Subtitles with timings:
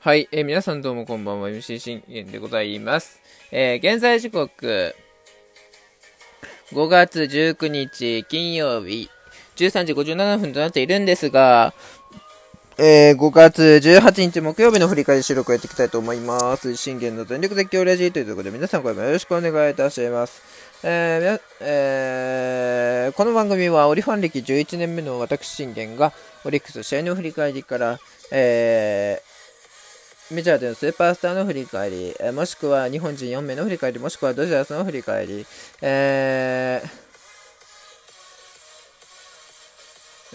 [0.00, 3.20] はい、えー、皆さんどうもこんばんは、MC 信玄でございます。
[3.50, 4.94] えー、現在時刻、
[6.72, 9.10] 5月19日金曜日、
[9.56, 11.74] 13時57分となっているんですが、
[12.80, 16.76] えー、5月18日木曜日の振り返り収録をやっていきたいと思います。
[16.76, 20.40] 信玄の全力絶叫ラジーということで、皆さんこれもよろしくお願いいたします。
[20.84, 26.12] えーえー、この番組はオリファン歴11年目の私信玄が
[26.44, 27.98] オリックス試合の振り返りから、
[28.30, 29.28] えー
[30.30, 35.46] メジャーでのスーパースターの振り返り、えもしくは日本人4名の振り返り、もしくはドジャースの振り返り、
[35.80, 37.07] えー、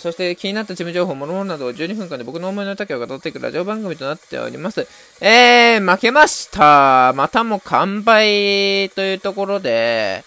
[0.00, 4.88] そして気になったチーム情報、もろもろなどを12分間で僕の思いの丈を語っていくラジオ番組となっております。
[5.20, 10.24] えー、負けましたまたも完敗というところで、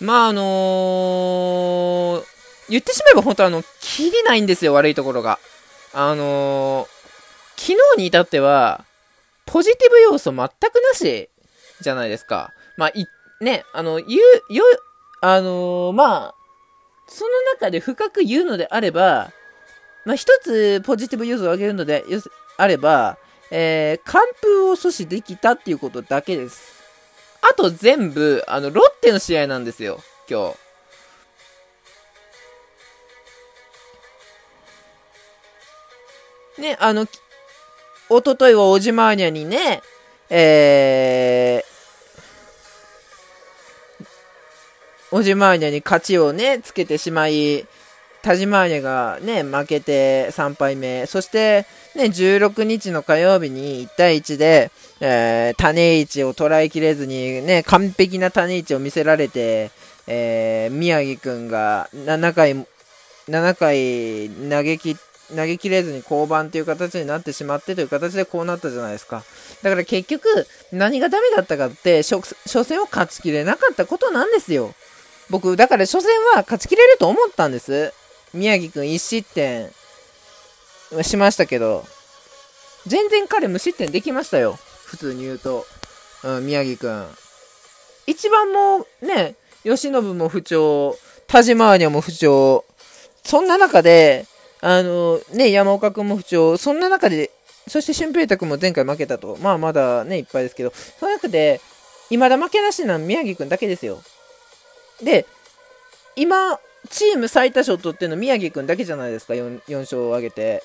[0.00, 2.24] まああのー、
[2.68, 5.38] 言ってしまえば本当あの、切りないんですよ、悪いところが。
[5.92, 6.88] あのー、
[7.56, 8.84] 昨日に至っては、
[9.46, 11.30] ポジティブ要素全くなし
[11.80, 12.52] じゃないですか。
[12.76, 13.06] まあ、い、
[13.40, 14.64] ね、あの、言う、よ、
[15.20, 16.34] あのー、まあ、
[17.08, 19.30] その中で深く言うのであれば、
[20.04, 22.04] まあ、一つポジティブ要素を挙げるので
[22.56, 23.18] あれば、
[23.50, 26.76] えー、完封を阻止できたっていうことだけです。
[27.48, 30.54] あと全部、あの、ロッテの試合なんですよ、今
[36.58, 36.60] 日。
[36.60, 37.06] ね、あの、
[38.08, 39.82] おとといはオジマーニャにね、
[40.30, 41.62] え
[45.12, 47.66] オジマーニャに勝ちをね、つけてしまい、
[48.22, 51.06] タジマーニャがね、負けて3敗目。
[51.06, 59.70] そして、ね、16日の火曜日に1対1で、えー、種市を捉えきれずに、ね、完璧な種市を見せられて、
[60.08, 62.66] えー、宮城くんが7回、
[63.28, 64.96] 7回投げ切っ
[65.34, 69.24] 投げきれずに降板という形になってしまってという形でこうなったじゃないですか。
[69.62, 74.74] だから結局、何がダメだったかって、初戦を勝ちきれなかったことなんですよ。
[75.30, 77.92] 僕、だから初戦は勝ちきれると思ったんです。
[78.32, 79.70] 宮城くん1失点
[81.02, 81.84] しましたけど、
[82.86, 84.58] 全然彼無失点できましたよ。
[84.84, 85.66] 普通に言うと。
[86.22, 87.06] うん、宮城くん。
[88.06, 89.34] 一番もう、ね、
[89.64, 92.64] 吉信も不調、田島アニャも不調。
[93.24, 94.26] そんな中で、
[94.60, 97.32] あの、ね、山岡君も不調、そんな中で、
[97.66, 99.36] そして俊平太君も前回負けたと。
[99.40, 101.60] まあまだね、いっぱいですけど、その中で、
[102.10, 104.00] 未だ負けなしな宮城君だけですよ。
[105.02, 105.26] で、
[106.14, 106.58] 今、
[106.88, 110.62] チーム最多勝取ってるの宮城君だけじゃないですか、4, 4勝を挙げて。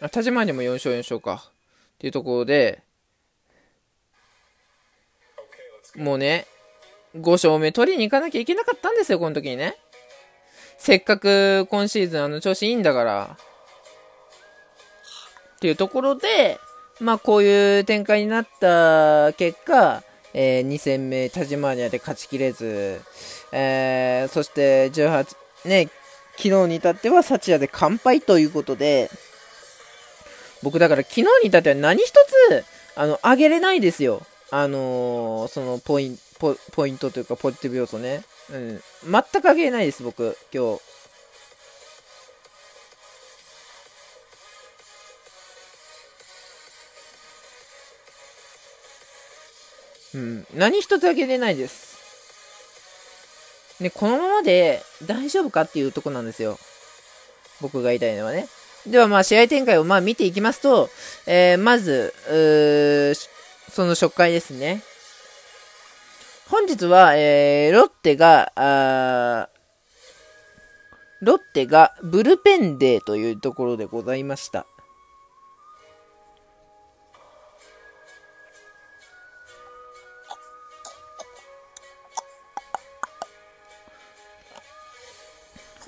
[0.00, 1.44] あ、田島にも4勝4勝か。
[1.46, 2.82] っていうところで、
[5.96, 6.46] もうね、
[7.14, 9.76] 5勝目取りに行かなきゃいけなかったんですよ、この時にね。
[10.78, 13.36] せっかく今シーズンあの調子いいんだから。
[15.56, 16.58] っていうところで、
[17.02, 20.04] まあこういう展開になった結果、
[20.34, 23.00] えー、2戦目、タジマニャで勝ちきれず、
[23.50, 25.88] えー、そして18、ね、
[26.36, 29.10] 昨日に至ってはサチアで完敗ということで、
[30.62, 32.12] 僕だから昨日に至っては何一
[32.48, 32.64] つ、
[32.94, 34.22] あの、上げれないですよ。
[34.52, 38.22] あのー、そのポイント、ポポイントというかポジティブ要素ね。
[38.52, 38.82] うん。
[39.10, 40.91] 全くあげれないです、僕、今日。
[50.14, 50.46] うん。
[50.54, 51.92] 何一つあげれないです。
[53.80, 56.58] ね、このままで大丈夫かっていうとこなんですよ。
[57.60, 58.48] 僕が言いたいのはね。
[58.86, 60.90] ではまあ試合展開をまあ見ていきますと、
[61.26, 62.12] えー、まず、
[63.70, 64.82] その初回ですね。
[66.48, 69.48] 本日は、えー、ロッテが、あ
[71.22, 74.66] ロッテがブルペンデーというところでございました。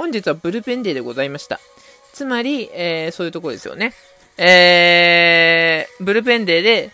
[0.05, 1.61] 本日はブルペンデーでございました。
[2.13, 3.95] つまり、えー、そういうとこですよね。
[4.37, 6.91] えー、ブルペンデーで、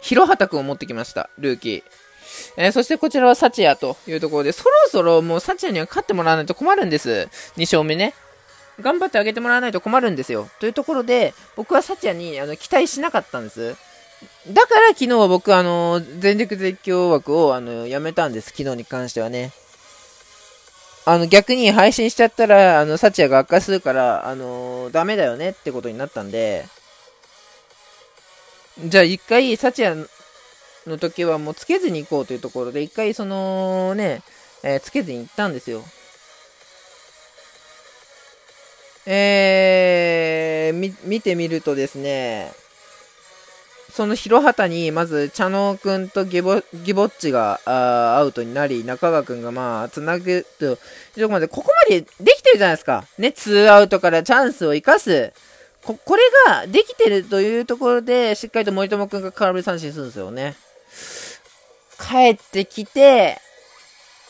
[0.00, 1.82] 広畑くんを持ってきました、ルーキー。
[2.56, 7.28] えー、そしてこちらはサチアというところで、そろそろもうサチアには勝ってもらわないと困るんです。
[7.58, 8.14] 2勝目ね。
[8.80, 10.48] 頑張ってあげてもらわないと困るんですよ。
[10.58, 13.76] というところで、僕はサチアにあの期待しなかったんです。
[14.50, 18.52] だから昨日は僕、あの、全力絶叫枠をあのやめたんです。
[18.56, 19.52] 昨日に関してはね。
[21.10, 26.66] あの、逆に配信しちゃったら、あの、サチアが悪化するから、あの、ダメだよねってことになったんで、
[28.78, 29.96] じゃあ一回、サチヤ
[30.86, 34.20] の時はもうつけずに行こうというところで、一回そのね、
[34.62, 35.82] えー、つけずに行ったんですよ。
[39.06, 42.52] えー、み、見てみるとですね、
[43.98, 50.78] その広畑に、まず、茶野くんとギボギボッチがあアウトになり、中川くんがまあ、つなぐという
[51.16, 53.06] とこまで、ここまでできてるじゃないですか。
[53.18, 55.32] ね、2アウトからチャンスを生かす。
[55.82, 60.54] こ、これができてるというところで、しっかりと森友くんが空振り三振するんですよね。
[62.00, 63.40] 帰ってきて、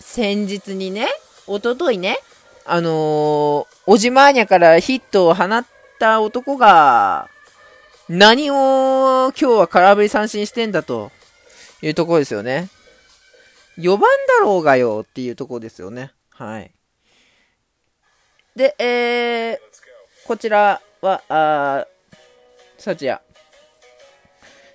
[0.00, 1.08] 先日にね、
[1.46, 2.18] おとといね、
[2.64, 5.66] あのー、おじまーにゃからヒットを放っ
[5.98, 7.28] た男が、
[8.08, 11.10] 何を今日は空振り三振してんだと
[11.82, 12.70] いうところですよね。
[13.76, 14.08] 4番だ
[14.40, 16.12] ろうがよっていうところですよね。
[16.30, 16.72] はい。
[18.56, 21.86] で、えー、こちらは、あ
[22.78, 23.20] サチヤ。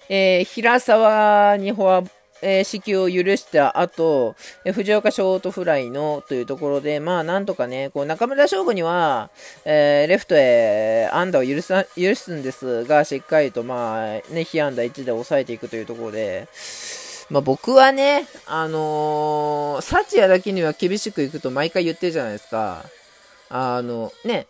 [0.09, 4.35] えー、平沢にフォアえー、死球を許した後、
[4.65, 9.29] えー、藤岡ショートフライのというところで、まあなんとかね、こう中村翔吾には、
[9.65, 16.47] えー、レフトへ安打を許許すんですが、しっかりとまあね、被安打1で抑えていくというところで、
[17.29, 22.83] まあ僕はね、あのー、サチヤだけには厳しくいくと毎回言ってるじゃないですか。
[23.49, 24.47] あの、ね、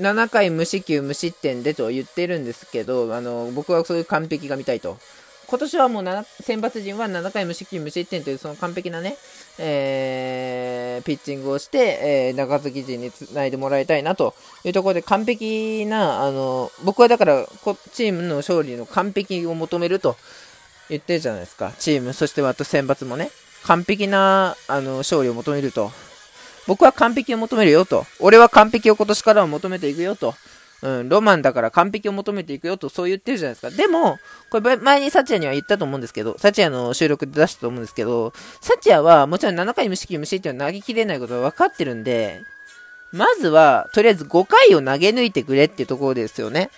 [0.00, 4.98] 7回無四球無失点でと言ってるんですけど、あの、僕はそういう完璧が見たいと。
[5.48, 6.04] 今年はもう
[6.40, 9.16] 選抜陣は7回無失球無失点というその完璧なね、
[9.58, 14.34] えー、ピッチングをして、えー、中継ぎ陣につないでもらいたいなと
[14.64, 17.46] いうところで完璧な、あの、僕はだから
[17.92, 20.16] チームの勝利の完璧を求めると
[20.88, 21.72] 言ってるじゃないですか。
[21.78, 23.30] チーム、そしてあと選抜もね、
[23.64, 25.92] 完璧な、あの、勝利を求めると。
[26.66, 28.04] 僕は完璧を求めるよと。
[28.18, 30.34] 俺は完璧を今年からは求めていくよと。
[30.82, 33.70] うん、ロマンだから完璧を求めていくよとそう言ってるじゃないですか。
[33.70, 34.18] でも、
[34.50, 42.42] これ前にサチヤには言ったと思うんですけど、サチヤの収録で出したと思うんですけど、サチヤはもちろん7回無四球無失点を投げきれないことは分かってるんで、
[43.12, 46.70] まずは、とりあえず5回を投げ抜いてくれっていうところですよね。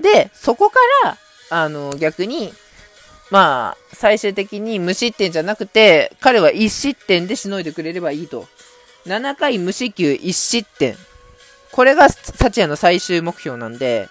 [0.00, 1.16] で、そこから、
[1.50, 2.52] あの、逆に、
[3.30, 8.46] まあ、最終的に無失点じゃなくて、彼は1失点でしのいでくれればいいと。
[9.06, 10.96] 7回無四球1失点。
[11.74, 14.08] これがサチアの最終目標なんで、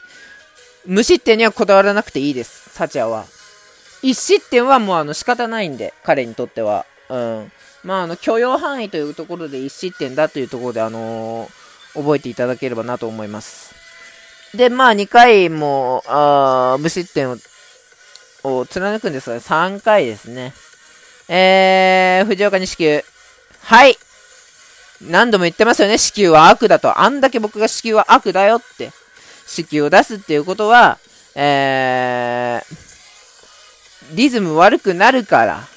[0.85, 3.23] 無失点にはこだわらなくていいです、サチアは。
[4.01, 6.85] 1失点はもうあの仕方ないんで、彼にとっては。
[7.09, 7.51] うん。
[7.85, 13.73] まああの許容範囲というところで1失点だというところで、あのー、覚えていただければなと思います。
[14.53, 17.37] で、まあ2回も、あ無失点を
[18.43, 20.53] を貫くんですが、3回ですね。
[21.29, 23.05] えー、藤岡西球。
[23.61, 23.97] はい。
[25.09, 26.99] 何度も言ってますよね、子宮は悪だと。
[26.99, 28.91] あんだけ僕が子宮は悪だよって。
[29.45, 30.97] 子宮を出すっていうことは、
[31.35, 35.67] えー、リズム悪くなるから、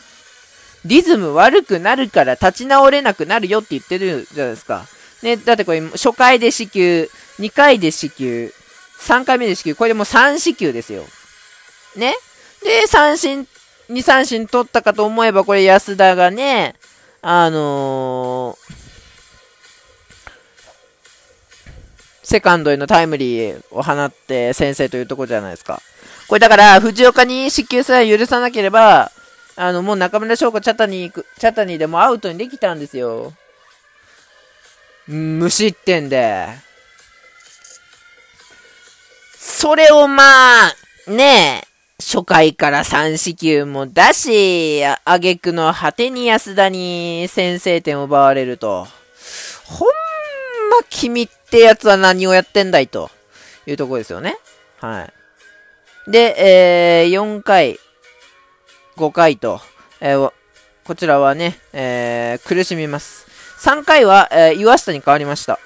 [0.84, 4.87] リズム悪くなるから立ち直れなくなるよって言ってるじゃないですか。
[5.23, 7.06] ね、だってこれ初回で子宮、
[7.40, 8.50] 2回で子宮、
[9.00, 11.05] 3回目で子宮、これでもう3子宮ですよ。
[11.96, 12.14] ね？
[12.62, 13.46] で、三振、
[13.90, 16.75] 2三振取ったかと思えばこれ安田がね、
[17.23, 18.75] あのー
[22.26, 25.81] セカンドへのタイムリーを放って先制というところじゃないですか。
[26.26, 29.12] これだから、藤岡に失球さえ許さなければ、
[29.55, 33.32] あの、もう中村翔子チャタに行く、チャタにでもアウトにできたんですよ。
[35.06, 36.49] 無失点で。
[39.38, 40.75] それをまあ、
[41.06, 48.88] ねえ、初回から3四球も出し、あげくの果てに安田に先制点を奪われると。
[49.64, 49.88] ほん
[50.71, 53.11] ま君っってやつは何をやってんだいと
[53.67, 54.37] いうところですよね。
[54.81, 55.09] は
[56.07, 56.11] い。
[56.11, 57.79] で、えー、4回、
[58.97, 59.61] 5回と、
[60.00, 60.33] えー、
[60.85, 63.26] こちらはね、えー、苦しみます。
[63.61, 65.59] 3回は、えー、岩下に変わりました。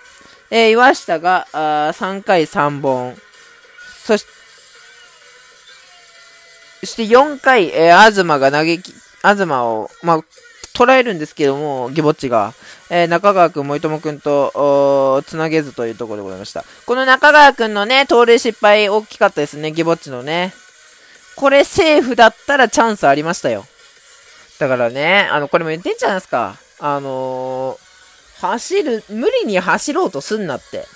[0.51, 3.17] えー、岩下があ3回3本。
[4.05, 4.27] そし、
[6.81, 10.25] そして4回、えー、東が投げき、東を、まあ、
[10.75, 12.55] 捉えるんですけども、ギボッチが、
[12.91, 16.65] えー、中川くん、森友くんと、つなげずというところでございました。
[16.87, 20.53] この中川くんのね、盗塁失敗大きかったですね、ギボッチのね。
[21.37, 23.67] これセーフだったらチャンスありましたよ。
[24.59, 26.57] だからね、あの、これも言ってんじゃないですか。
[26.79, 30.87] あのー、走る、無理に走ろうとすんなって。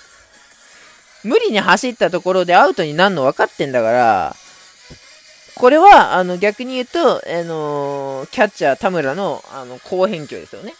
[1.23, 4.35] 無理に走ったところでアウトになるの分かってんだから、
[5.55, 10.73] これは、あの、逆に言うと、あのー、キャッチャー田村の、あの、好返球ですよね。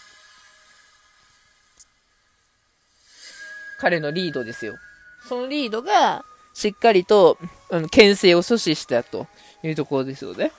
[3.80, 4.76] 彼のリードですよ。
[5.28, 7.38] そのリードが、しっかりと、
[7.72, 9.28] あの、牽制を阻止したと
[9.64, 10.52] いうところですよね。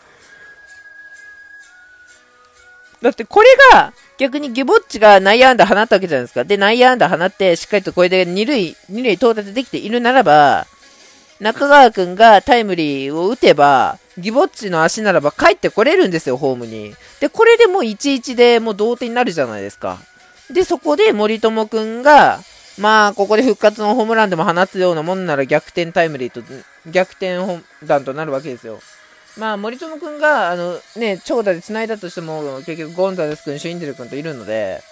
[3.02, 6.44] だってこれが、逆にギュボッチが内野安打放ったわけじゃないですか。
[6.44, 10.66] で、内野安打放って、しっかりとこれで二塁、二塁到達できているならば、
[11.40, 16.94] 中川くんがタイムリーを打てば、ギボッチの足ならば帰ってこれるんですよ、ホームに。
[17.20, 19.98] で、これでもう1-1でもう同点になるじゃないですか。
[20.50, 22.40] で、そこで森友くんが、
[22.78, 26.42] まあ、ここで復活のホームランでも放つようなもんなら逆転タイムリーと、
[26.90, 28.80] 逆転ホ弾となるわけですよ。
[29.36, 34.82] まあ、森友くんが、あの、ね、長打で繋いだとしても、結局ゴンザレス君、シュインデル君といるので、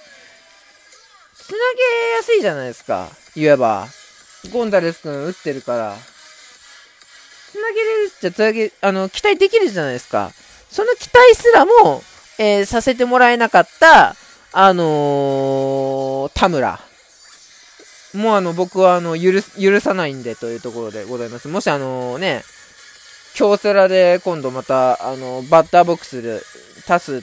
[1.36, 3.08] 繋げやすいじゃないですか。
[3.34, 3.86] 言えば。
[4.52, 5.96] ゴンザレス君打ってるから。
[7.54, 10.32] 繋げれるっちゃ繋げ、あの、期待できるじゃないですか。
[10.68, 12.02] その期待すらも、
[12.38, 14.16] えー、させてもらえなかった、
[14.50, 16.80] あのー、田村。
[18.14, 19.30] もうあの、僕はあの、許、
[19.60, 21.46] 許さないんでというところでございます。
[21.46, 22.42] もしあのね、
[23.34, 26.40] 京セラで今度また、あの、バッターボックスで
[26.88, 27.22] 足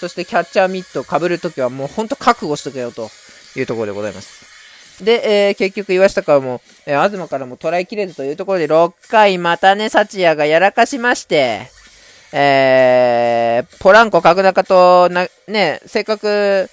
[0.00, 3.08] そしてキャッチャーミットかぶるときはもうほんと覚悟しとけよと
[3.54, 4.55] いうところでございます。
[5.02, 11.68] で、えー、結局岩下からも、えー、東からも捉えきれずというところで6回またね、幸也がやらかしまして、
[12.32, 16.70] えー、ポランコ、角中とな、ね、せっかく、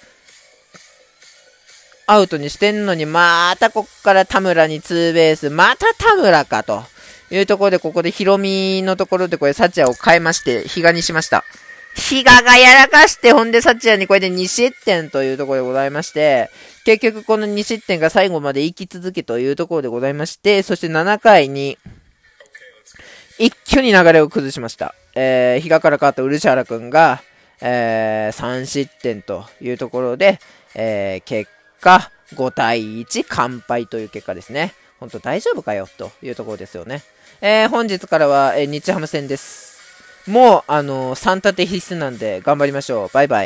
[2.06, 6.82] アウトにしてんのに、またこっから田村にツーベース、また田村かと
[7.30, 11.44] いうところで、ここでヒロミのところでこれ、サチアを変えまして、比嘉にしました。
[11.94, 16.50] 比嘉がやらかして、ほんでサチアにこれで2失点というところでございまして、
[16.84, 21.78] 結局この2失点が最後まで生き続けというところでございまして、そして7回に、
[23.38, 24.94] 一挙に流れを崩しました。
[25.14, 27.22] えー、比嘉から変わった漆原くんが、
[27.60, 30.40] えー、3失点というところで、
[30.74, 34.74] えー、結果、5対1完敗という結果ですね。
[35.00, 37.02] ほんと大丈夫かよというところですよね。
[37.40, 39.73] えー、本日からは、えー、日ハム戦です。
[40.26, 43.08] もう、あのー、3立て必須なんで頑張りましょう。
[43.12, 43.42] バイバイ。